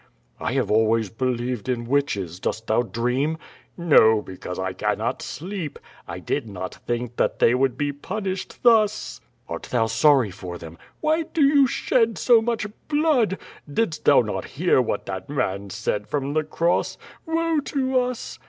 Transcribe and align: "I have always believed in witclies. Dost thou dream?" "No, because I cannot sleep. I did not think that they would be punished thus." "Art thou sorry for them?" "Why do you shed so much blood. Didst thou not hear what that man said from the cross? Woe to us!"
"I 0.39 0.53
have 0.53 0.71
always 0.71 1.11
believed 1.11 1.69
in 1.69 1.85
witclies. 1.85 2.41
Dost 2.41 2.65
thou 2.65 2.81
dream?" 2.81 3.37
"No, 3.77 4.23
because 4.23 4.57
I 4.57 4.73
cannot 4.73 5.21
sleep. 5.21 5.77
I 6.07 6.17
did 6.17 6.49
not 6.49 6.73
think 6.87 7.17
that 7.17 7.37
they 7.37 7.53
would 7.53 7.77
be 7.77 7.93
punished 7.93 8.63
thus." 8.63 9.21
"Art 9.47 9.67
thou 9.69 9.85
sorry 9.85 10.31
for 10.31 10.57
them?" 10.57 10.79
"Why 11.01 11.21
do 11.21 11.43
you 11.43 11.67
shed 11.67 12.17
so 12.17 12.41
much 12.41 12.65
blood. 12.87 13.37
Didst 13.71 14.03
thou 14.05 14.21
not 14.21 14.45
hear 14.57 14.81
what 14.81 15.05
that 15.05 15.29
man 15.29 15.69
said 15.69 16.07
from 16.07 16.33
the 16.33 16.45
cross? 16.45 16.97
Woe 17.27 17.59
to 17.59 17.99
us!" 17.99 18.39